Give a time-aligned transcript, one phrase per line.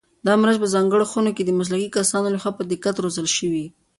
[0.25, 3.65] دا مرچ په ځانګړو خونو کې د مسلکي کسانو لخوا په دقت روزل شوي.